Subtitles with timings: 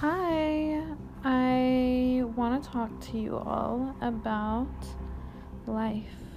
[0.00, 0.80] Hi,
[1.24, 4.68] I want to talk to you all about
[5.66, 6.27] life.